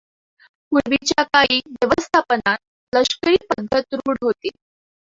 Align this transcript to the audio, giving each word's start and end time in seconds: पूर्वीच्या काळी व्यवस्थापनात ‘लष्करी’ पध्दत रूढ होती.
पूर्वीच्या 0.71 1.23
काळी 1.25 1.59
व्यवस्थापनात 1.67 2.57
‘लष्करी’ 2.93 3.35
पध्दत 3.49 3.93
रूढ 3.95 4.17
होती. 4.21 4.49